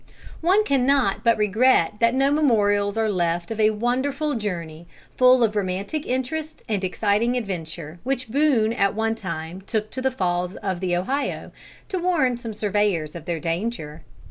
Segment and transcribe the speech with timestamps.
[0.41, 5.55] One cannot but regret that no memorials are left of a wonderful journey, full of
[5.55, 10.79] romantic interest and exciting adventure, which Boone at one time took to the Falls of
[10.79, 11.51] the Ohio,
[11.89, 14.01] to warn some surveyors of their danger.